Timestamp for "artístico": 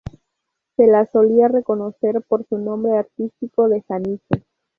2.97-3.69